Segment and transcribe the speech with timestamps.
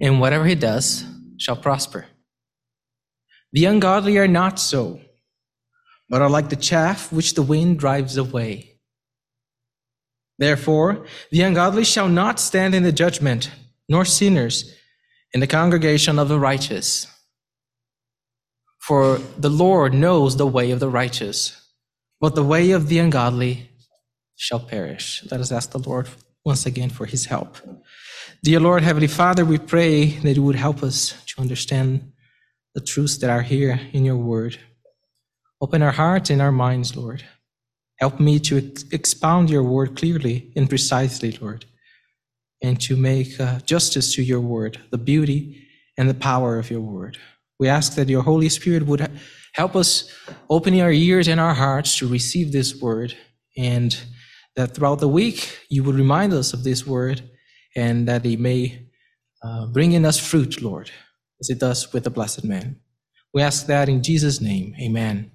[0.00, 1.04] and whatever he does
[1.38, 2.06] shall prosper.
[3.52, 5.00] The ungodly are not so,
[6.08, 8.80] but are like the chaff which the wind drives away.
[10.38, 13.50] Therefore, the ungodly shall not stand in the judgment,
[13.88, 14.74] nor sinners
[15.32, 17.06] in the congregation of the righteous.
[18.78, 21.60] For the Lord knows the way of the righteous,
[22.20, 23.70] but the way of the ungodly
[24.36, 25.26] shall perish.
[25.30, 26.08] Let us ask the Lord
[26.46, 27.56] once again for his help.
[28.44, 32.12] Dear Lord, Heavenly Father, we pray that you would help us to understand
[32.72, 34.56] the truths that are here in your word.
[35.60, 37.24] Open our hearts and our minds, Lord.
[37.98, 41.64] Help me to ex- expound your word clearly and precisely, Lord,
[42.62, 45.66] and to make uh, justice to your word, the beauty
[45.98, 47.18] and the power of your word.
[47.58, 49.10] We ask that your Holy Spirit would
[49.54, 50.12] help us
[50.48, 53.16] open our ears and our hearts to receive this word,
[53.56, 53.98] and
[54.56, 57.22] that throughout the week you would remind us of this word
[57.76, 58.88] and that He may
[59.42, 60.90] uh, bring in us fruit, Lord,
[61.40, 62.80] as it does with the blessed man.
[63.34, 64.74] We ask that in Jesus' name.
[64.80, 65.30] Amen.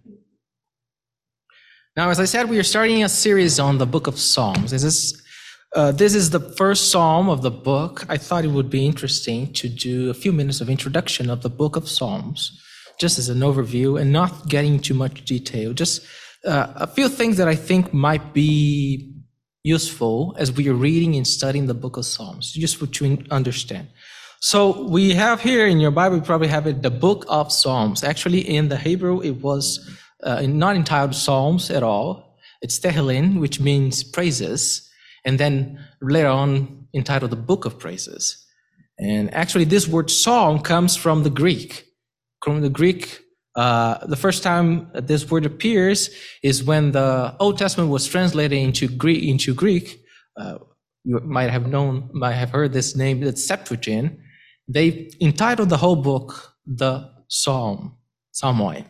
[1.95, 4.71] Now, as I said, we are starting a series on the book of Psalms.
[4.71, 5.21] This is,
[5.75, 8.05] uh, this is the first psalm of the book.
[8.09, 11.49] I thought it would be interesting to do a few minutes of introduction of the
[11.49, 12.59] book of Psalms,
[12.99, 15.73] just as an overview and not getting too much detail.
[15.73, 16.05] Just
[16.45, 19.13] uh, a few things that I think might be
[19.63, 23.87] useful as we are reading and studying the book of Psalms, useful to understand.
[24.39, 28.03] So we have here in your Bible, you probably have it, the book of Psalms.
[28.03, 29.87] Actually, in the Hebrew, it was
[30.23, 32.37] uh, not entitled Psalms at all.
[32.61, 34.89] It's Tehillim, which means praises,
[35.25, 38.43] and then later on entitled the book of praises.
[38.97, 41.85] And actually, this word psalm comes from the Greek,
[42.43, 43.19] from the Greek
[43.55, 46.09] uh, the first time this word appears
[46.41, 49.23] is when the Old Testament was translated into Greek.
[49.23, 50.03] Into Greek,
[50.37, 50.59] uh,
[51.03, 54.17] you might have known, might have heard this name, the Septuagint.
[54.67, 57.97] They entitled the whole book the Psalm,
[58.33, 58.85] Psalmoi.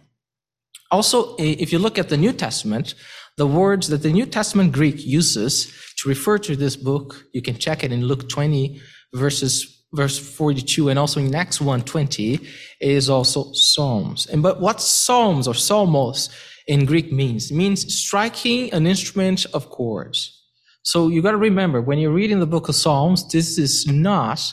[0.92, 2.96] Also, if you look at the New Testament,
[3.38, 7.58] the words that the New Testament Greek uses to refer to this book, you can
[7.58, 8.80] check it in Luke 20,
[9.14, 12.40] verses verse 42 and also in Acts 120
[12.80, 14.28] is also psalms.
[14.28, 16.30] And but what psalms or psalmos
[16.68, 17.52] in Greek means?
[17.52, 20.38] It means striking an instrument of chords.
[20.84, 24.52] So you got to remember when you're reading the book of Psalms, this is not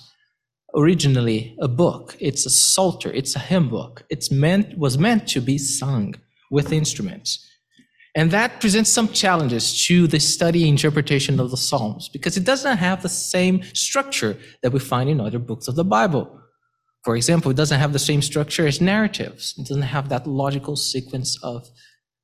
[0.76, 2.16] originally a book.
[2.20, 3.10] It's a psalter.
[3.12, 4.04] It's a hymn book.
[4.10, 6.16] It's meant was meant to be sung
[6.50, 7.47] with instruments.
[8.14, 12.64] And that presents some challenges to the study interpretation of the Psalms because it does
[12.64, 16.40] not have the same structure that we find in other books of the Bible.
[17.04, 19.54] For example, it doesn't have the same structure as narratives.
[19.58, 21.68] It doesn't have that logical sequence of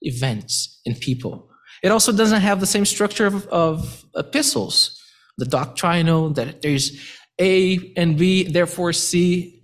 [0.01, 1.49] events and people.
[1.83, 5.01] It also doesn't have the same structure of, of epistles,
[5.37, 6.99] the doctrinal, that there's
[7.41, 9.63] A and B, therefore C.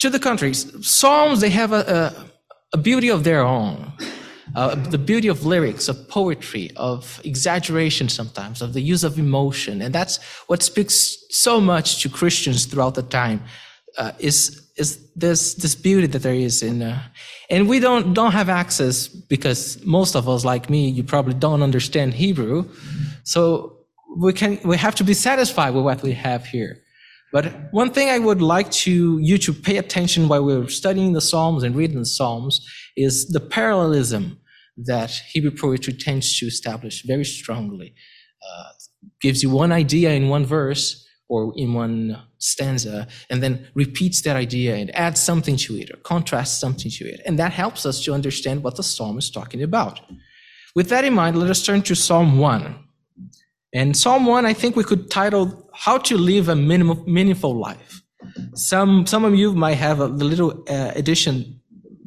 [0.00, 2.14] To the contrary, Psalms, they have a,
[2.74, 3.92] a, a beauty of their own
[4.56, 9.82] uh, the beauty of lyrics, of poetry, of exaggeration sometimes, of the use of emotion.
[9.82, 13.42] And that's what speaks so much to Christians throughout the time,
[13.98, 17.02] uh, is, is this, this beauty that there is in, uh,
[17.48, 21.62] and we don't, don't have access because most of us, like me, you probably don't
[21.62, 22.68] understand Hebrew.
[23.24, 23.76] So
[24.16, 26.82] we can, we have to be satisfied with what we have here.
[27.32, 31.20] But one thing I would like to you to pay attention while we're studying the
[31.20, 34.39] Psalms and reading the Psalms is the parallelism
[34.86, 37.94] that Hebrew poetry tends to establish very strongly.
[38.42, 38.70] Uh,
[39.20, 44.34] gives you one idea in one verse or in one stanza, and then repeats that
[44.34, 47.20] idea and adds something to it or contrasts something to it.
[47.24, 50.00] And that helps us to understand what the psalm is talking about.
[50.74, 52.74] With that in mind, let us turn to Psalm 1.
[53.72, 58.02] And Psalm 1, I think we could title How to Live a Meaningful Life.
[58.54, 61.59] Some, some of you might have a little uh, addition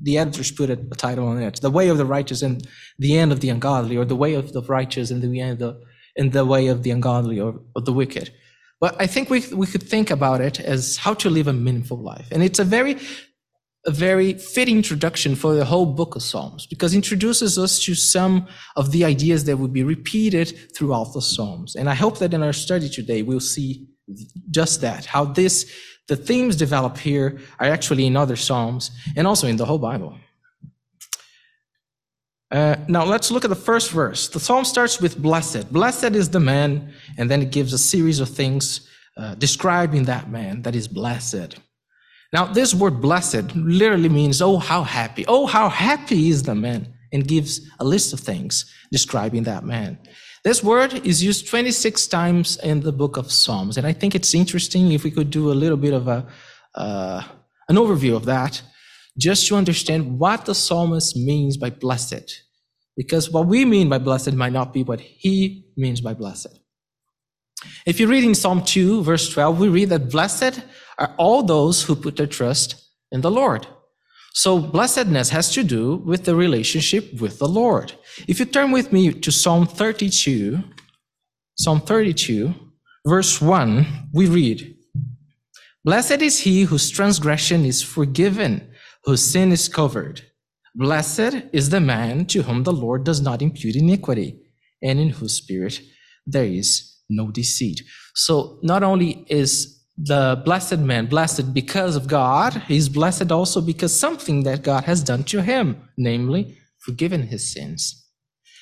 [0.03, 2.67] the editors put a, title on it: "The Way of the Righteous and
[2.99, 5.59] the End of the Ungodly," or "The Way of the Righteous and the End of
[5.59, 5.81] the,
[6.17, 8.31] and the Way of the Ungodly or of the Wicked."
[8.79, 11.97] But I think we we could think about it as how to live a meaningful
[11.97, 12.97] life, and it's a very
[13.85, 17.95] a very fitting introduction for the whole book of Psalms because it introduces us to
[17.95, 18.47] some
[18.77, 21.75] of the ideas that will be repeated throughout the Psalms.
[21.75, 23.87] And I hope that in our study today we'll see
[24.49, 25.71] just that, how this
[26.07, 30.17] the themes developed here are actually in other Psalms and also in the whole Bible.
[32.51, 34.27] Uh, now let's look at the first verse.
[34.27, 35.73] The psalm starts with blessed.
[35.73, 40.29] Blessed is the man, and then it gives a series of things uh, describing that
[40.29, 41.55] man that is blessed.
[42.31, 45.25] Now, this word blessed literally means, oh, how happy.
[45.27, 49.97] Oh, how happy is the man, and gives a list of things describing that man.
[50.43, 54.35] This word is used 26 times in the book of Psalms, and I think it's
[54.35, 56.27] interesting if we could do a little bit of a,
[56.75, 57.23] uh,
[57.69, 58.61] an overview of that
[59.17, 62.43] just to understand what the psalmist means by blessed.
[62.97, 66.59] Because what we mean by blessed might not be what he means by blessed.
[67.85, 70.61] If you read in Psalm 2, verse 12, we read that blessed
[70.97, 73.65] are all those who put their trust in the Lord.
[74.33, 77.93] So blessedness has to do with the relationship with the Lord.
[78.27, 80.59] If you turn with me to Psalm 32,
[81.55, 82.53] Psalm 32,
[83.05, 84.75] verse 1, we read,
[85.85, 90.21] Blessed is he whose transgression is forgiven whose sin is covered.
[90.75, 94.39] Blessed is the man to whom the Lord does not impute iniquity,
[94.81, 95.79] and in whose spirit
[96.25, 97.81] there is no deceit.
[98.15, 103.97] So not only is the blessed man blessed because of God, he's blessed also because
[103.97, 107.99] something that God has done to him, namely forgiven his sins.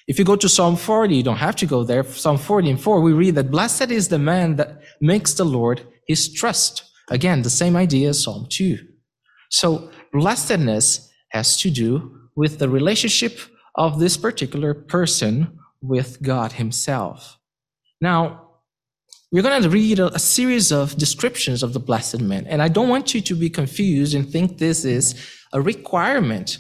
[0.07, 2.04] If you go to Psalm 40, you don't have to go there.
[2.04, 5.81] Psalm 40 and 4, we read that blessed is the man that makes the Lord
[6.07, 6.83] his trust.
[7.10, 8.77] Again, the same idea as Psalm 2.
[9.50, 13.39] So blessedness has to do with the relationship
[13.75, 17.38] of this particular person with God Himself.
[18.00, 18.50] Now,
[19.31, 22.68] we're going to read a, a, series of descriptions of the blessed man, and I
[22.68, 25.16] don't want you to be confused and think this is
[25.54, 26.57] a requirement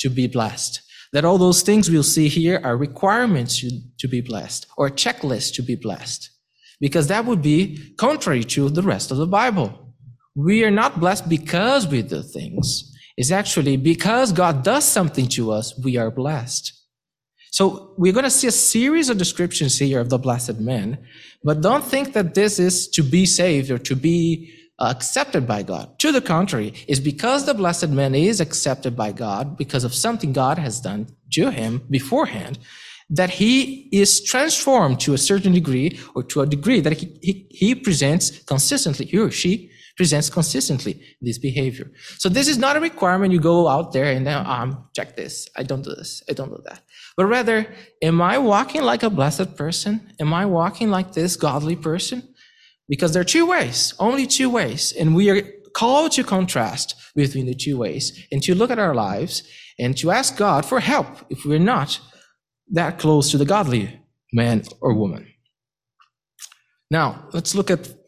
[0.00, 0.82] to be blessed.
[1.12, 5.54] That all those things we'll see here are requirements to, to be blessed or checklist
[5.54, 6.30] to be blessed,
[6.80, 9.90] because that would be contrary to the rest of the Bible
[10.34, 12.94] we are not blessed because we do things.
[13.16, 16.72] It's actually because God does something to us, we are blessed.
[17.50, 20.98] So we're going to see a series of descriptions here of the blessed man,
[21.42, 25.62] but don't think that this is to be saved or to be uh, accepted by
[25.62, 25.98] God.
[25.98, 30.32] To the contrary, it's because the blessed man is accepted by God because of something
[30.32, 32.58] God has done to him beforehand
[33.10, 37.46] that he is transformed to a certain degree or to a degree that he, he,
[37.50, 39.69] he presents consistently, he or she
[40.00, 41.90] presents consistently this behavior.
[42.16, 45.46] So this is not a requirement you go out there and then, um, check this.
[45.58, 46.22] I don't do this.
[46.26, 46.80] I don't do that.
[47.18, 47.66] But rather,
[48.00, 50.14] am I walking like a blessed person?
[50.18, 52.18] Am I walking like this godly person?
[52.88, 54.94] Because there are two ways, only two ways.
[54.98, 55.42] And we are
[55.74, 59.42] called to contrast between the two ways and to look at our lives
[59.78, 62.00] and to ask God for help if we're not
[62.72, 64.00] that close to the godly
[64.32, 65.26] man or woman.
[66.90, 67.99] Now, let's look at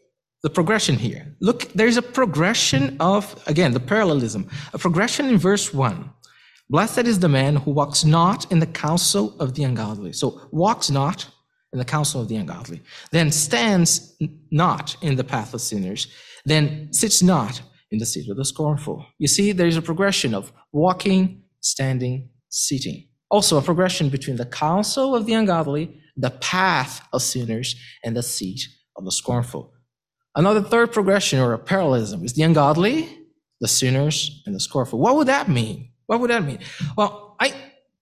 [0.43, 1.35] the progression here.
[1.39, 6.09] Look, there's a progression of, again, the parallelism, a progression in verse 1.
[6.69, 10.11] Blessed is the man who walks not in the counsel of the ungodly.
[10.13, 11.29] So, walks not
[11.71, 12.81] in the counsel of the ungodly,
[13.11, 14.15] then stands
[14.51, 16.07] not in the path of sinners,
[16.45, 19.05] then sits not in the seat of the scornful.
[19.19, 23.07] You see, there's a progression of walking, standing, sitting.
[23.31, 28.23] Also, a progression between the counsel of the ungodly, the path of sinners, and the
[28.23, 29.73] seat of the scornful.
[30.35, 33.19] Another third progression or a parallelism is the ungodly,
[33.61, 34.99] the sinners, and the scornful.
[34.99, 35.89] What would that mean?
[36.07, 36.59] What would that mean?
[36.97, 37.53] Well, I,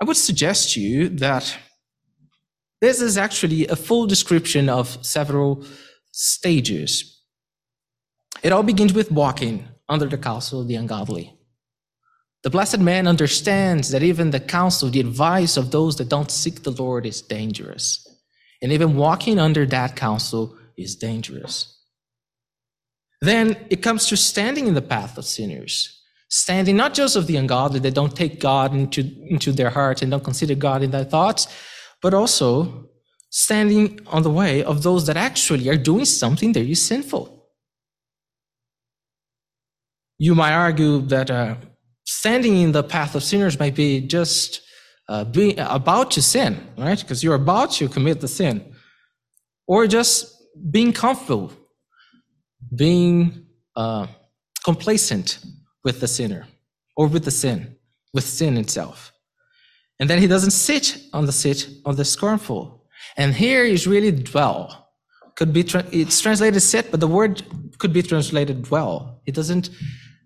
[0.01, 1.57] I would suggest to you that
[2.79, 5.63] this is actually a full description of several
[6.11, 7.21] stages.
[8.43, 11.37] It all begins with walking under the counsel of the ungodly.
[12.43, 16.63] The blessed man understands that even the counsel, the advice of those that don't seek
[16.63, 18.07] the Lord is dangerous.
[18.63, 21.77] And even walking under that counsel is dangerous.
[23.21, 25.99] Then it comes to standing in the path of sinners.
[26.29, 30.09] Standing not just of the ungodly that don't take God into, into their heart and
[30.09, 31.47] don't consider God in their thoughts,
[32.01, 32.89] but also
[33.29, 37.47] standing on the way of those that actually are doing something that is sinful.
[40.17, 41.55] You might argue that uh,
[42.05, 44.61] standing in the path of sinners might be just
[45.09, 46.99] uh, being about to sin, right?
[46.99, 48.73] Because you're about to commit the sin,
[49.67, 50.33] or just
[50.71, 51.51] being comfortable
[52.75, 54.07] being uh,
[54.63, 55.39] complacent
[55.83, 56.47] with the sinner
[56.95, 57.75] or with the sin,
[58.13, 59.11] with sin itself.
[59.99, 62.85] And then he doesn't sit on the seat of the scornful.
[63.17, 64.89] And here is really dwell.
[65.35, 67.43] Could be tra- it's translated sit, but the word
[67.77, 69.21] could be translated dwell.
[69.25, 69.69] He doesn't.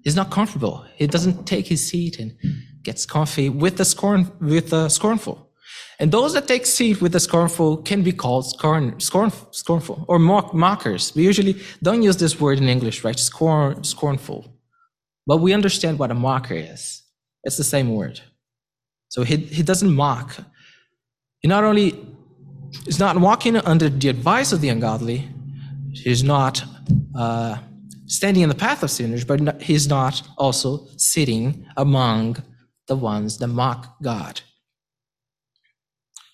[0.04, 0.86] He's not comfortable.
[0.96, 2.36] He doesn't take his seat and
[2.84, 5.45] gets comfy with the scorn with the scornful.
[6.00, 10.20] And those that take seat with the scornful can be called scorn, scorn, scornful or
[10.20, 11.14] mock, mockers.
[11.16, 13.18] We usually don't use this word in English, right?
[13.18, 14.54] Scorn, scornful.
[15.26, 17.04] But we understand what a mocker is.
[17.44, 18.20] It's the same word.
[19.10, 20.36] So he, he doesn't mock.
[21.40, 22.06] He not only
[22.86, 25.30] is not walking under the advice of the ungodly,
[25.94, 26.64] he's not
[27.16, 27.58] uh,
[28.08, 32.44] standing in the path of sinners, but he's not also sitting among
[32.88, 34.42] the ones that mock God.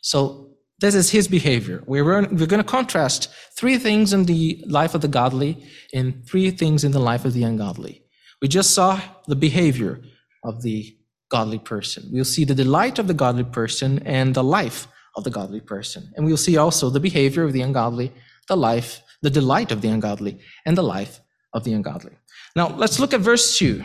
[0.02, 1.84] So this is his behavior.
[1.86, 6.50] We're, we're going to contrast three things in the life of the godly and three
[6.50, 8.04] things in the life of the ungodly.
[8.42, 10.02] We just saw the behavior
[10.44, 10.98] of the
[11.30, 12.10] godly person.
[12.12, 16.12] We'll see the delight of the godly person and the life of the godly person.
[16.16, 18.12] And we'll see also the behavior of the ungodly,
[18.48, 21.22] the life, the delight of the ungodly, and the life
[21.54, 22.14] of the ungodly.
[22.56, 23.84] Now, let's look at verse 2.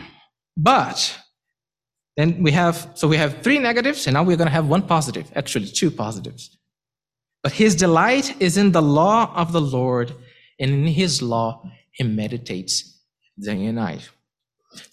[0.57, 1.19] But
[2.17, 4.83] then we have, so we have three negatives, and now we're going to have one
[4.83, 6.57] positive, actually, two positives.
[7.43, 10.15] But his delight is in the law of the Lord,
[10.59, 13.01] and in his law he meditates
[13.39, 14.09] day and night.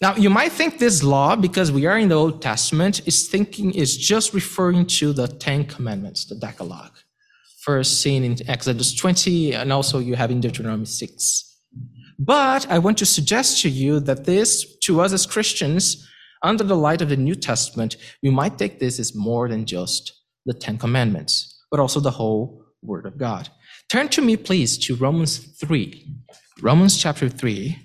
[0.00, 3.72] Now, you might think this law, because we are in the Old Testament, is thinking
[3.72, 6.96] is just referring to the Ten Commandments, the Decalogue.
[7.60, 11.60] First seen in Exodus 20, and also you have in Deuteronomy 6.
[12.18, 16.08] But I want to suggest to you that this, to us as Christians,
[16.44, 20.12] under the light of the New Testament, we might take this as more than just
[20.46, 23.48] the Ten Commandments, but also the whole Word of God.
[23.88, 26.06] Turn to me, please, to Romans 3.
[26.60, 27.76] Romans chapter 3.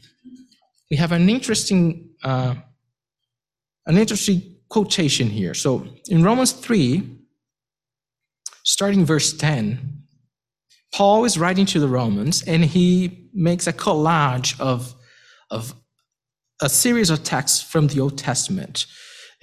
[0.92, 2.56] We have an interesting, uh,
[3.86, 5.54] an interesting quotation here.
[5.54, 7.04] So in Romans 3,
[8.64, 10.04] starting verse 10,
[10.94, 14.94] Paul is writing to the Romans and he makes a collage of,
[15.50, 15.74] of
[16.62, 18.86] a series of texts from the Old Testament.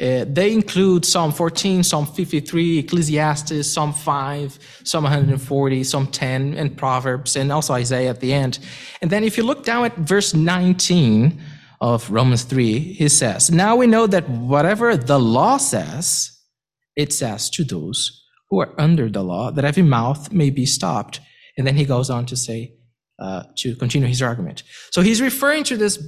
[0.00, 6.76] Uh, they include Psalm 14, Psalm 53, Ecclesiastes, Psalm 5, Psalm 140, Psalm 10, and
[6.76, 8.58] Proverbs, and also Isaiah at the end.
[9.00, 11.40] And then if you look down at verse 19
[11.80, 16.38] of Romans 3, he says, Now we know that whatever the law says,
[16.94, 21.20] it says to those who are under the law, that every mouth may be stopped.
[21.56, 22.74] And then he goes on to say,
[23.18, 24.62] uh, to continue his argument.
[24.90, 25.98] So he's referring to this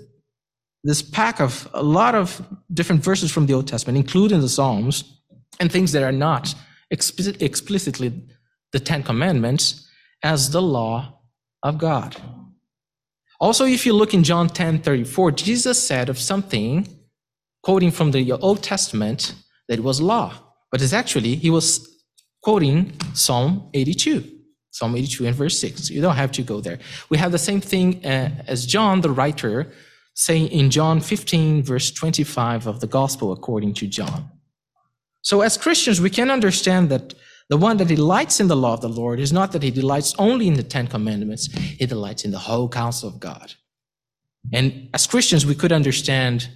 [0.85, 2.40] this pack of a lot of
[2.73, 5.04] different verses from the Old Testament, including the Psalms,
[5.61, 6.54] and things that are not
[6.90, 8.12] explicit, explicitly
[8.73, 9.88] the Ten Commandments,
[10.23, 11.20] as the law
[11.62, 12.16] of God.
[13.40, 16.88] Also, if you look in John 10 34, Jesus said of something,
[17.62, 19.35] quoting from the Old Testament,
[19.68, 20.35] that it was law.
[20.70, 22.02] But it's actually, he was
[22.42, 24.25] quoting Psalm 82.
[24.70, 25.90] Psalm 82 and verse 6.
[25.90, 26.78] You don't have to go there.
[27.08, 29.73] We have the same thing uh, as John, the writer,
[30.19, 34.29] say in John 15, verse 25 of the Gospel according to John.
[35.23, 37.15] So, as Christians, we can understand that
[37.49, 40.17] the one that delights in the law of the Lord is not that he delights
[40.19, 43.55] only in the Ten Commandments, he delights in the whole counsel of God.
[44.53, 46.49] And as Christians, we could understand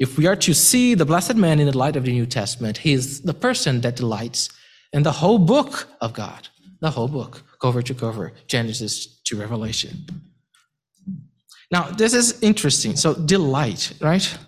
[0.00, 2.78] if we are to see the blessed man in the light of the New Testament,
[2.78, 4.48] he is the person that delights
[4.92, 6.48] in the whole book of God,
[6.80, 10.04] the whole book, cover to cover, Genesis to Revelation.
[11.74, 12.94] Now, this is interesting.
[12.94, 14.38] So, delight, right?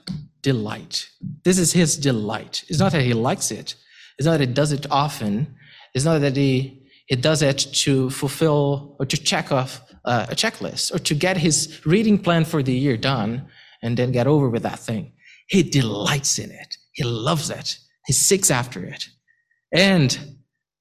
[0.42, 1.08] Delight.
[1.42, 2.64] This is his delight.
[2.68, 3.74] It's not that he likes it.
[4.16, 5.56] It's not that he does it often.
[5.92, 10.36] It's not that he, he does it to fulfill or to check off uh, a
[10.36, 13.48] checklist or to get his reading plan for the year done
[13.82, 15.10] and then get over with that thing.
[15.48, 16.76] He delights in it.
[16.92, 17.76] He loves it.
[18.06, 19.04] He seeks after it.
[19.72, 20.16] And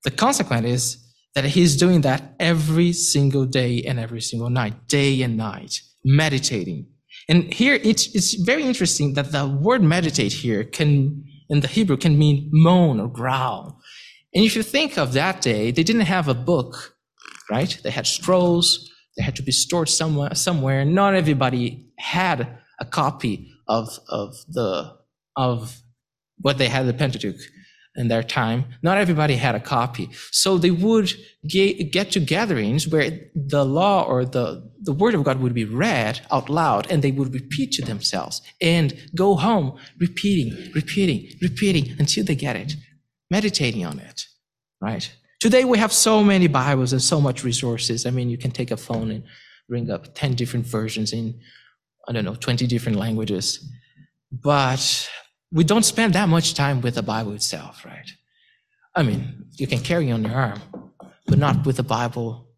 [0.04, 5.24] the consequence is that he's doing that every single day and every single night, day
[5.24, 6.88] and night meditating.
[7.28, 11.98] And here it's, it's very interesting that the word meditate here can, in the Hebrew,
[11.98, 13.82] can mean moan or growl.
[14.34, 16.96] And if you think of that day, they didn't have a book,
[17.50, 17.78] right?
[17.84, 18.92] They had scrolls.
[19.18, 20.86] They had to be stored somewhere, somewhere.
[20.86, 24.98] Not everybody had a copy of, of the,
[25.36, 25.82] of
[26.42, 27.40] what they had the Pentateuch
[27.96, 28.66] in their time.
[28.82, 30.10] Not everybody had a copy.
[30.32, 31.14] So they would
[31.48, 36.22] get, to gatherings where the law or the, the word of God would be read
[36.32, 42.24] out loud and they would repeat to themselves and go home repeating, repeating, repeating until
[42.26, 42.76] they get it,
[43.32, 44.26] meditating on it,
[44.82, 45.12] right?
[45.40, 48.06] Today we have so many Bibles and so much resources.
[48.06, 49.24] I mean, you can take a phone and
[49.70, 51.40] bring up 10 different versions in,
[52.08, 53.68] I don't know, 20 different languages.
[54.32, 55.10] But
[55.56, 58.12] we don't spend that much time with the Bible itself, right?
[58.94, 60.62] I mean, you can carry on your arm,
[61.28, 62.50] but not with the Bible.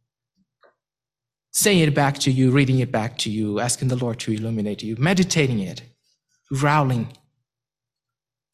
[1.51, 4.81] Saying it back to you, reading it back to you, asking the Lord to illuminate
[4.81, 5.83] you, meditating it,
[6.51, 7.09] growling.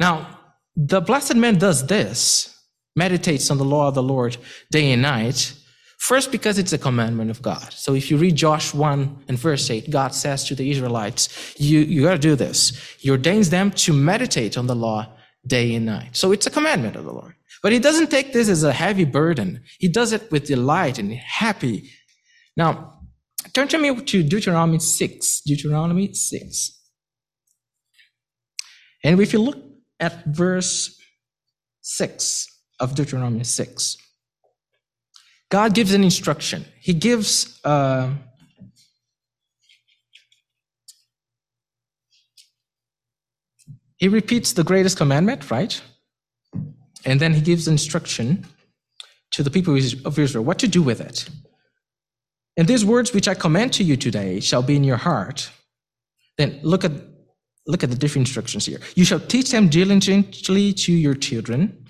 [0.01, 0.39] Now,
[0.75, 2.53] the blessed man does this,
[2.97, 4.35] meditates on the law of the Lord
[4.71, 5.53] day and night,
[6.03, 7.71] first because it's a commandment of God.
[7.71, 11.79] So if you read Josh 1 and verse 8, God says to the Israelites, you,
[11.79, 12.57] you gotta do this.
[12.99, 15.07] He ordains them to meditate on the law
[15.47, 16.17] day and night.
[16.17, 17.35] So it's a commandment of the Lord.
[17.61, 19.63] But he doesn't take this as a heavy burden.
[19.79, 21.89] He does it with delight and happy.
[22.57, 22.99] Now,
[23.53, 25.41] turn to me to Deuteronomy 6.
[25.45, 26.81] Deuteronomy 6.
[29.05, 29.59] And if you look
[30.01, 30.99] at verse
[31.81, 32.47] 6
[32.81, 34.02] of Deuteronomy 6,
[35.53, 36.65] God gives an instruction.
[36.79, 38.09] He gives uh,
[43.97, 45.79] he repeats the greatest commandment, right?
[47.05, 48.47] And then he gives instruction
[49.33, 51.29] to the people of Israel what to do with it.
[52.57, 55.51] And these words which I command to you today shall be in your heart.
[56.39, 56.93] Then look at
[57.67, 58.79] look at the different instructions here.
[58.95, 61.82] You shall teach them diligently to your children,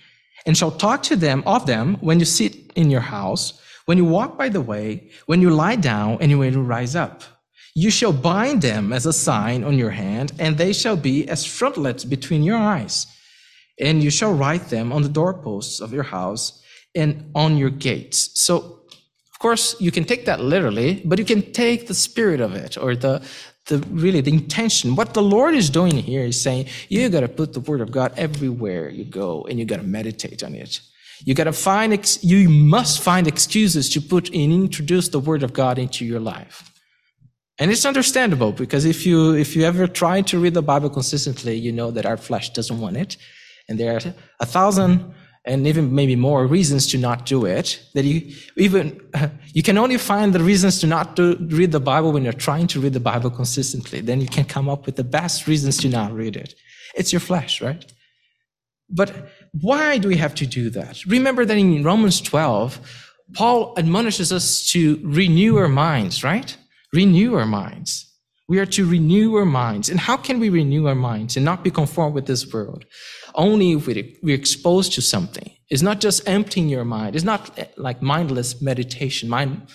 [0.46, 4.06] and shall talk to them of them when you sit in your house, when you
[4.06, 7.24] walk by the way, when you lie down, and when you rise up.
[7.76, 11.46] You shall bind them as a sign on your hand, and they shall be as
[11.46, 13.08] frontlets between your eyes.
[13.80, 16.62] And you shall write them on the doorposts of your house
[16.94, 18.40] and on your gates.
[18.40, 18.82] So,
[19.32, 22.78] of course, you can take that literally, but you can take the spirit of it
[22.78, 23.24] or the,
[23.68, 24.96] the really the intention.
[24.96, 27.92] What the Lord is doing here is saying, you got to put the word of
[27.92, 30.82] God everywhere you go and you got to meditate on it.
[31.26, 35.44] You got to find, ex- you must find excuses to put and introduce the word
[35.44, 36.70] of God into your life.
[37.60, 41.56] And it's understandable because if you, if you ever try to read the Bible consistently,
[41.56, 43.16] you know that our flesh doesn't want it.
[43.70, 45.14] And there are a thousand
[45.46, 49.00] and even maybe more reasons to not do it that you even
[49.54, 52.68] you can only find the reasons to not do, read the bible when you're trying
[52.68, 54.00] to read the bible consistently.
[54.02, 56.56] Then you can come up with the best reasons to not read it.
[56.96, 57.84] It's your flesh right?
[58.90, 61.06] But why do we have to do that?
[61.06, 62.80] Remember that in romans 12
[63.34, 66.56] paul admonishes us to renew our minds right?
[66.94, 68.13] Renew our minds
[68.48, 71.64] we are to renew our minds and how can we renew our minds and not
[71.64, 72.86] be conformed with this world
[73.36, 73.88] only if
[74.22, 75.50] we're exposed to something.
[75.70, 77.16] It's not just emptying your mind.
[77.16, 79.30] It's not eh, like mindless meditation.
[79.30, 79.68] Mind,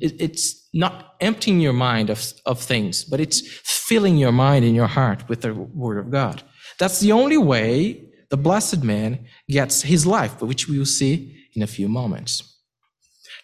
[0.00, 4.88] it's not emptying your mind of, of things, but it's filling your mind and your
[4.88, 6.42] heart with the Word of God.
[6.78, 11.62] That's the only way the blessed man gets his life, which we will see in
[11.62, 12.55] a few moments.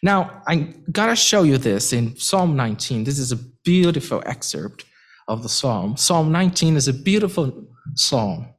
[0.03, 3.05] Now, I gotta show you this in Psalm 19.
[3.05, 4.85] This is a beautiful excerpt
[5.29, 5.97] of the Psalm.
[5.97, 8.53] Psalm 19 is a beautiful psalm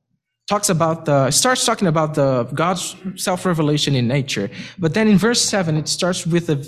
[0.47, 4.49] talks about the starts talking about the God's self-revelation in nature.
[4.77, 6.63] But then in verse 7 it starts with a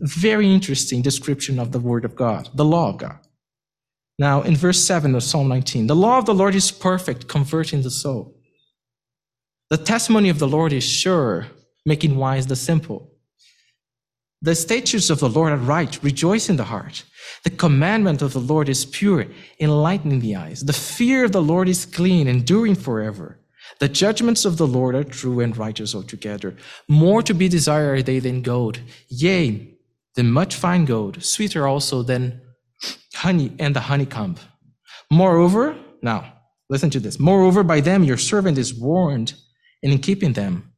[0.00, 3.18] very interesting description of the word of God, the law of God.
[4.18, 7.82] Now in verse 7 of Psalm 19, the law of the Lord is perfect, converting
[7.82, 8.38] the soul.
[9.70, 11.46] The testimony of the Lord is sure,
[11.84, 13.12] making wise the simple.
[14.42, 17.04] The statutes of the Lord are right, rejoice in the heart.
[17.44, 19.26] The commandment of the Lord is pure,
[19.60, 20.60] enlightening the eyes.
[20.60, 23.40] The fear of the Lord is clean, enduring forever.
[23.78, 26.56] The judgments of the Lord are true and righteous altogether.
[26.88, 29.76] More to be desired are they than gold, yea,
[30.14, 32.40] than much fine gold, sweeter also than
[33.14, 34.36] honey and the honeycomb.
[35.10, 36.32] Moreover, now,
[36.68, 37.18] listen to this.
[37.18, 39.34] Moreover, by them your servant is warned,
[39.82, 40.72] and in keeping them,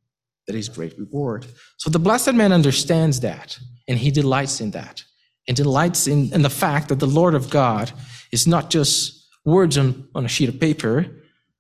[0.49, 1.47] that is great reward.
[1.77, 5.05] So the blessed man understands that, and he delights in that
[5.47, 7.93] and delights in, in the fact that the Lord of God
[8.33, 11.07] is not just words on, on a sheet of paper,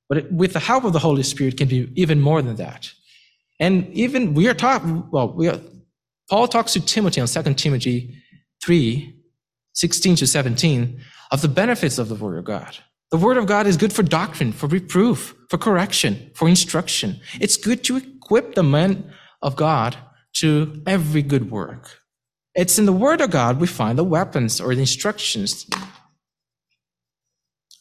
[0.08, 2.90] but it, with the help of the Holy Spirit can be even more than that.
[3.60, 5.60] And even we are talking, well, we are,
[6.30, 8.14] Paul talks to Timothy on 2 Timothy
[8.62, 9.14] 3,
[9.74, 12.76] 16 to 17, of the benefits of the Word of God.
[13.10, 17.20] The Word of God is good for doctrine, for reproof, for correction, for instruction.
[17.40, 19.10] It's good to equip the men
[19.40, 19.96] of God
[20.34, 21.98] to every good work.
[22.54, 25.66] It's in the Word of God we find the weapons or the instructions.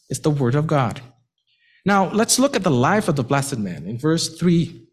[0.10, 1.02] It's the Word of God.
[1.86, 4.88] Now, let's look at the life of the blessed man in verse 3.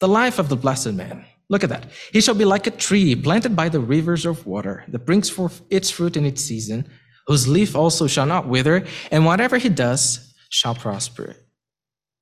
[0.00, 1.26] The life of the blessed man.
[1.50, 1.90] Look at that.
[2.12, 5.60] He shall be like a tree planted by the rivers of water that brings forth
[5.68, 6.88] its fruit in its season,
[7.26, 11.36] whose leaf also shall not wither, and whatever he does shall prosper.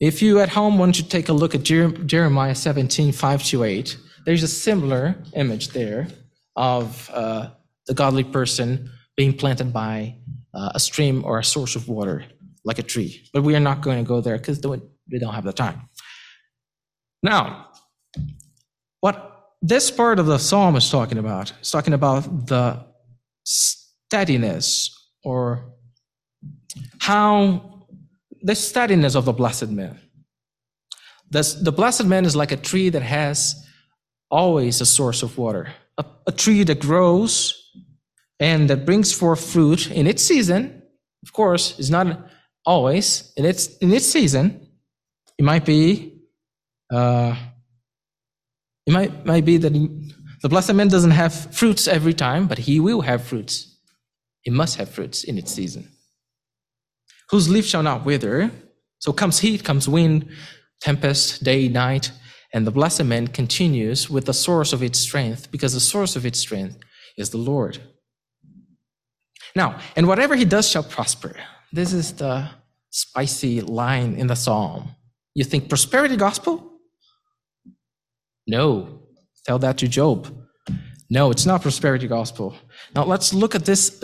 [0.01, 3.97] If you at home want to take a look at Jeremiah 17, 5 to 8,
[4.27, 6.09] there's a similar image there
[6.57, 7.51] of uh,
[7.87, 10.17] the godly person being planted by
[10.53, 12.25] uh, a stream or a source of water,
[12.65, 13.29] like a tree.
[13.33, 14.61] But we are not going to go there because
[15.11, 15.89] we don't have the time.
[17.23, 17.69] Now,
[19.01, 22.85] what this part of the psalm is talking about is talking about the
[23.45, 24.91] steadiness
[25.23, 25.73] or
[27.01, 27.74] how
[28.45, 29.99] the steadiness of the blessed man.
[31.31, 33.67] Thus, the blessed man is like a tree that has
[34.31, 37.73] always a source of water, a, a tree that grows
[38.39, 40.83] and that brings forth fruit in its season.
[41.23, 42.29] Of course, it's not
[42.67, 44.69] always in its in its season.
[45.39, 46.21] It might be,
[46.93, 47.35] uh,
[48.87, 49.73] it might might be that
[50.43, 53.81] the blessed man doesn't have fruits every time, but he will have fruits.
[54.43, 55.94] He must have fruits in its season.
[57.31, 58.51] Whose leaf shall not wither.
[58.99, 60.29] So comes heat, comes wind,
[60.81, 62.11] tempest, day, night,
[62.53, 66.25] and the blessed man continues with the source of its strength, because the source of
[66.25, 66.79] its strength
[67.19, 67.79] is the Lord.
[69.57, 71.37] Now, and whatever he does shall prosper.
[71.73, 72.49] This is the
[72.91, 74.91] spicy line in the psalm.
[75.35, 76.79] You think prosperity gospel?
[78.47, 79.01] No.
[79.47, 80.33] Tell that to Job.
[81.11, 82.55] No, it's not prosperity gospel.
[82.95, 84.03] Now let's look at this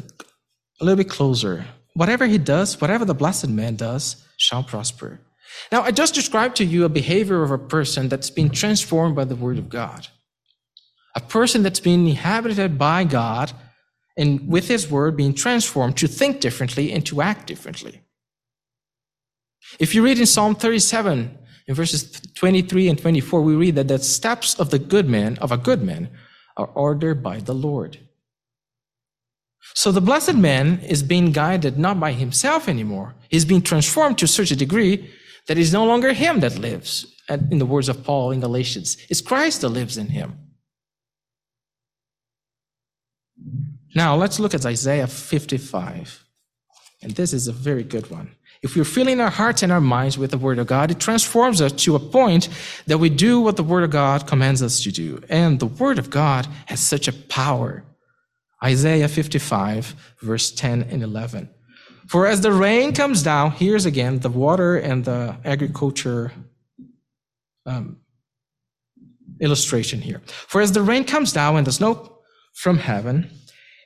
[0.80, 1.64] a little bit closer.
[2.00, 5.20] Whatever he does, whatever the blessed man does, shall prosper.
[5.70, 9.26] Now, I just described to you a behavior of a person that's been transformed by
[9.26, 10.08] the word of God.
[11.14, 13.52] A person that's been inhabited by God
[14.16, 18.00] and with his word being transformed to think differently and to act differently.
[19.78, 21.36] If you read in Psalm 37,
[21.68, 25.52] in verses 23 and 24, we read that the steps of the good man, of
[25.52, 26.08] a good man,
[26.56, 27.98] are ordered by the Lord.
[29.74, 33.14] So the blessed man is being guided not by himself anymore.
[33.28, 35.10] He's being transformed to such a degree
[35.46, 38.96] that it's no longer him that lives, in the words of Paul in Galatians.
[39.08, 40.38] It's Christ that lives in him.
[43.94, 46.24] Now let's look at Isaiah 55.
[47.02, 48.36] And this is a very good one.
[48.62, 51.62] If we're filling our hearts and our minds with the Word of God, it transforms
[51.62, 52.50] us to a point
[52.86, 55.22] that we do what the Word of God commands us to do.
[55.30, 57.82] And the Word of God has such a power.
[58.62, 61.48] Isaiah 55, verse 10 and 11.
[62.08, 66.32] For as the rain comes down, here's again the water and the agriculture
[67.66, 67.98] um,
[69.40, 70.20] illustration here.
[70.26, 72.18] For as the rain comes down and the snow
[72.52, 73.30] from heaven,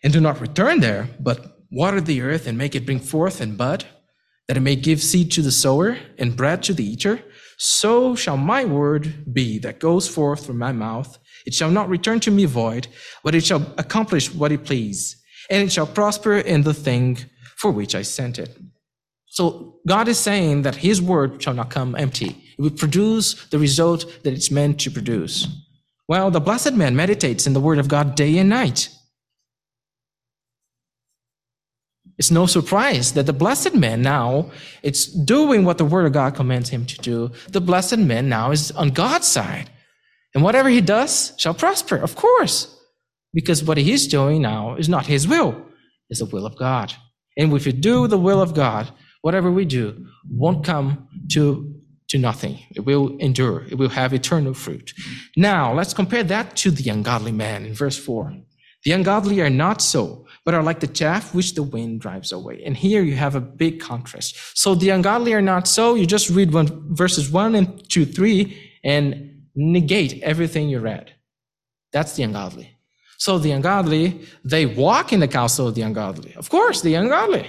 [0.02, 3.56] and do not return there, but water the earth and make it bring forth and
[3.56, 3.86] bud,
[4.46, 7.22] that it may give seed to the sower and bread to the eater,
[7.56, 11.18] so shall my word be that goes forth from my mouth.
[11.46, 12.88] It shall not return to me void,
[13.22, 17.18] but it shall accomplish what it please, and it shall prosper in the thing
[17.56, 18.56] for which I sent it.
[19.26, 22.36] So God is saying that his word shall not come empty.
[22.56, 25.48] It will produce the result that it's meant to produce.
[26.06, 28.90] Well, the blessed man meditates in the word of God day and night.
[32.16, 34.50] It's no surprise that the blessed man now,
[34.82, 37.32] it's doing what the word of God commands him to do.
[37.48, 39.70] The blessed man now is on God's side.
[40.34, 42.74] And whatever he does shall prosper, of course.
[43.32, 45.60] Because what he's doing now is not his will,
[46.08, 46.92] it's the will of God.
[47.36, 48.90] And if we do the will of God,
[49.22, 51.74] whatever we do won't come to,
[52.08, 52.60] to nothing.
[52.76, 53.64] It will endure.
[53.68, 54.92] It will have eternal fruit.
[55.36, 58.36] Now, let's compare that to the ungodly man in verse 4.
[58.84, 62.62] The ungodly are not so, but are like the chaff which the wind drives away.
[62.64, 64.36] And here you have a big contrast.
[64.54, 65.94] So the ungodly are not so.
[65.94, 71.14] You just read one, verses 1 and 2, 3, and negate everything you read.
[71.92, 72.76] That's the ungodly.
[73.18, 76.34] So the ungodly, they walk in the counsel of the ungodly.
[76.34, 77.48] Of course, the ungodly.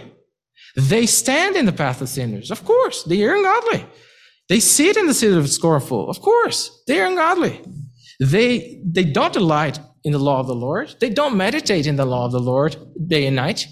[0.76, 2.52] They stand in the path of sinners.
[2.52, 3.86] Of course, they are ungodly.
[4.48, 6.10] They sit in the seat of the scornful.
[6.10, 7.62] Of course, they are ungodly.
[8.20, 10.96] They, they don't delight in the law of the Lord.
[11.02, 13.68] They don't meditate in the law of the Lord day and night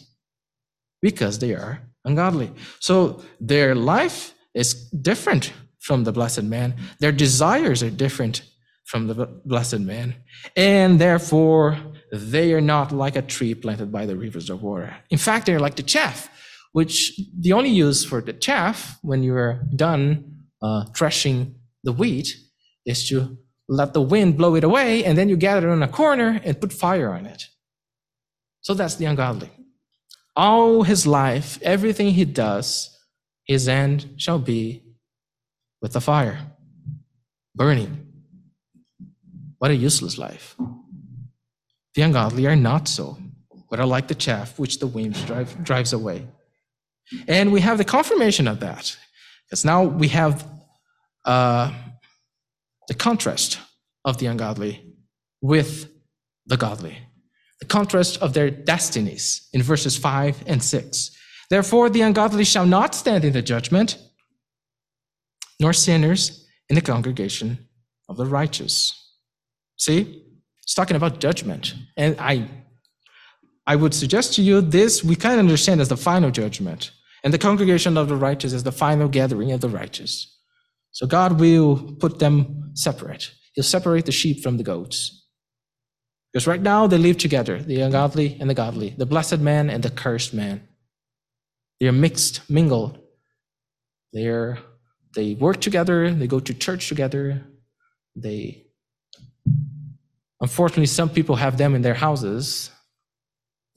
[1.02, 2.52] because they are ungodly.
[2.80, 6.76] So their life is different from the blessed man.
[7.00, 8.42] Their desires are different
[8.86, 10.16] from the blessed man.
[10.58, 11.78] And therefore,
[12.12, 14.96] they are not like a tree planted by the rivers of water.
[15.10, 16.30] In fact, they're like the chaff,
[16.74, 22.36] which the only use for the chaff when you are done uh, threshing the wheat
[22.86, 25.88] is to let the wind blow it away, and then you gather it in a
[25.88, 27.48] corner and put fire on it.
[28.62, 29.50] So that's the ungodly.
[30.36, 32.90] All his life, everything he does,
[33.46, 34.84] his end shall be
[35.82, 36.40] with the fire,
[37.56, 38.08] burning.
[39.60, 40.56] What a useless life.
[41.96, 43.18] The ungodly are not so,
[43.70, 46.28] but are like the chaff which the wind drive, drives away.
[47.28, 48.98] And we have the confirmation of that,
[49.46, 50.48] because now we have
[51.26, 51.72] uh,
[52.88, 53.60] the contrast
[54.06, 54.94] of the ungodly
[55.42, 55.92] with
[56.46, 56.98] the godly,
[57.60, 61.12] the contrast of their destinies in verses 5 and 6.
[61.50, 63.98] Therefore, the ungodly shall not stand in the judgment,
[65.60, 67.70] nor sinners in the congregation
[68.10, 69.00] of the righteous.
[69.78, 70.24] See,
[70.62, 71.76] it's talking about judgment.
[71.98, 72.50] And I,
[73.68, 76.92] I would suggest to you this we kind of understand as the final judgment,
[77.24, 80.38] and the congregation of the righteous as the final gathering of the righteous.
[80.92, 83.32] So God will put them separate.
[83.54, 85.28] He'll separate the sheep from the goats.
[86.32, 89.84] Because right now they live together, the ungodly and the godly, the blessed man and
[89.84, 90.68] the cursed man.
[91.80, 93.00] They are mixed, mingled.
[94.14, 94.58] They are
[95.16, 97.44] they work together, they go to church together,
[98.16, 98.66] they
[100.42, 102.72] unfortunately some people have them in their houses.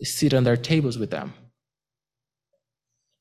[0.00, 1.34] They sit on their tables with them.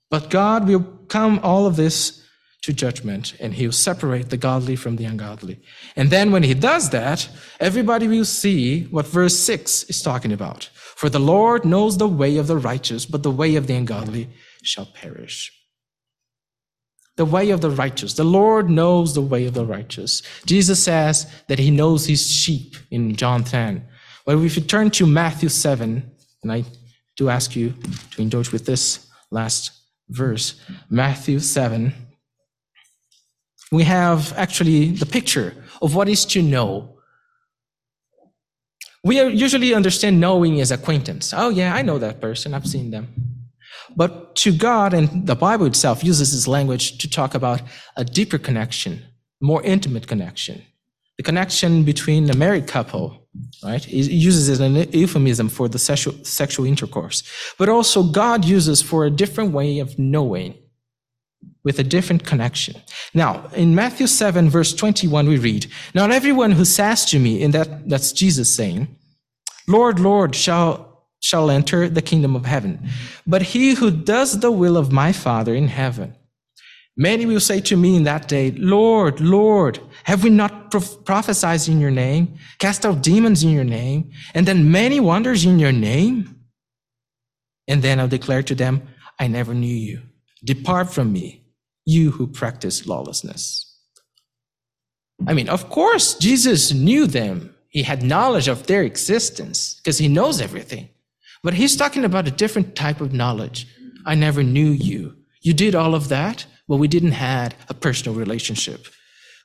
[0.10, 2.25] But God will come all of this
[2.66, 5.60] to judgment and he'll separate the godly from the ungodly.
[5.96, 10.72] And then when he does that, everybody will see what verse 6 is talking about.
[10.74, 14.30] For the Lord knows the way of the righteous, but the way of the ungodly
[14.64, 15.52] shall perish.
[17.18, 18.16] The way of the righteous.
[18.16, 20.24] The Lord knows the way of the righteous.
[20.48, 23.86] Jesus says that he knows his sheep in John 10.
[24.26, 26.64] But if you turn to Matthew 7, and I
[27.16, 27.76] do ask you
[28.12, 29.72] to indulge with this last
[30.10, 31.94] verse, Matthew 7,
[33.76, 36.98] we have actually the picture of what is to know.
[39.04, 41.34] We usually understand knowing as acquaintance.
[41.36, 42.54] Oh, yeah, I know that person.
[42.54, 43.06] I've seen them.
[43.96, 47.62] But to God and the Bible itself uses this language to talk about
[47.96, 49.04] a deeper connection,
[49.42, 50.64] more intimate connection.
[51.18, 53.28] The connection between a married couple,
[53.64, 53.86] right?
[53.88, 57.24] It uses as an euphemism for the sexual, sexual intercourse.
[57.58, 60.56] But also God uses for a different way of knowing
[61.66, 62.76] with a different connection.
[63.14, 67.54] Now, in Matthew 7, verse 21, we read, Not everyone who says to me, and
[67.54, 68.88] that, that's Jesus saying,
[69.68, 72.88] Lord, Lord, shall, shall enter the kingdom of heaven,
[73.26, 76.16] but he who does the will of my Father in heaven.
[76.98, 81.82] Many will say to me in that day, Lord, Lord, have we not prophesied in
[81.82, 86.40] your name, cast out demons in your name, and done many wonders in your name?
[87.68, 88.88] And then I'll declare to them,
[89.20, 90.04] I never knew you.
[90.44, 91.45] Depart from me,
[91.86, 93.62] you who practice lawlessness.
[95.28, 97.56] I mean, of course, Jesus knew them.
[97.70, 100.90] He had knowledge of their existence because he knows everything.
[101.44, 103.68] But he's talking about a different type of knowledge.
[104.06, 105.16] I never knew you.
[105.42, 108.88] You did all of that, but we didn't had a personal relationship.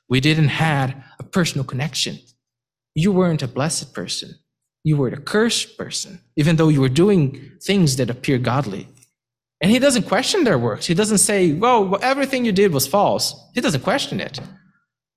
[0.09, 2.19] We didn't had a personal connection.
[2.95, 4.35] You weren't a blessed person.
[4.83, 8.87] You were a cursed person, even though you were doing things that appear godly.
[9.61, 10.87] And he doesn't question their works.
[10.87, 13.35] He doesn't say, well, everything you did was false.
[13.53, 14.39] He doesn't question it.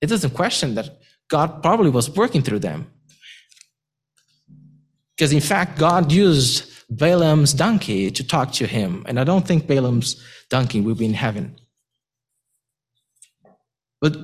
[0.02, 2.86] He doesn't question that God probably was working through them.
[5.16, 9.04] Because in fact, God used Balaam's donkey to talk to him.
[9.08, 11.56] And I don't think Balaam's donkey will be in heaven.
[14.02, 14.16] But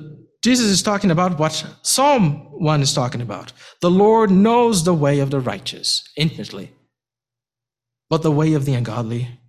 [0.43, 3.53] Jesus is talking about what Psalm 1 is talking about.
[3.79, 6.71] The Lord knows the way of the righteous intimately,
[8.09, 9.39] but the way of the ungodly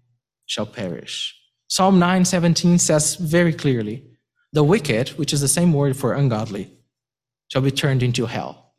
[0.53, 1.35] shall perish.
[1.69, 4.05] Psalm 9:17 says very clearly,
[4.53, 6.65] the wicked, which is the same word for ungodly,
[7.49, 8.75] shall be turned into hell.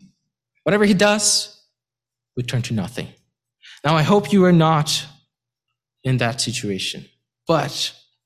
[0.66, 1.28] Whatever he does,
[2.36, 3.08] will turn to nothing.
[3.84, 4.90] Now I hope you are not
[6.04, 7.06] in that situation.
[7.48, 7.74] But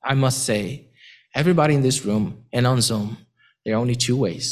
[0.04, 0.90] I must say,
[1.34, 3.16] everybody in this room and on Zoom,
[3.64, 4.46] there are only two ways.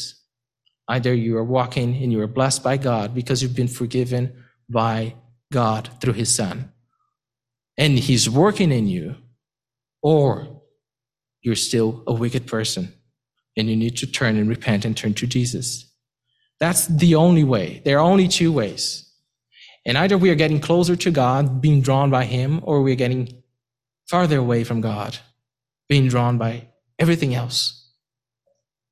[0.89, 4.25] Either you are walking and you are blessed by God because you've been forgiven
[4.69, 5.15] by
[5.53, 6.73] God through his son
[7.79, 9.17] and he's working in you,
[10.03, 10.63] or
[11.43, 12.93] you're still a wicked person
[13.57, 15.91] and you need to turn and repent and turn to Jesus.
[16.61, 17.83] That's the only way.
[17.85, 19.11] There are only two ways.
[19.87, 23.43] And either we are getting closer to God, being drawn by Him, or we're getting
[24.09, 25.19] farther away from God,
[25.89, 27.93] being drawn by everything else.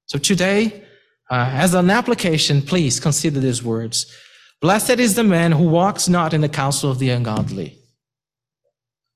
[0.06, 0.84] So today,
[1.30, 4.06] uh, as an application, please consider these words.
[4.60, 7.78] Blessed is the man who walks not in the counsel of the ungodly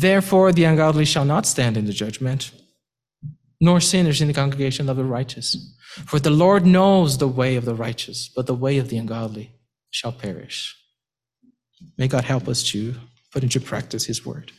[0.00, 2.52] Therefore, the ungodly shall not stand in the judgment,
[3.60, 5.56] nor sinners in the congregation of the righteous.
[6.06, 9.50] For the Lord knows the way of the righteous, but the way of the ungodly
[9.90, 10.76] shall perish.
[11.96, 12.94] May God help us to
[13.32, 14.52] put into practice his word.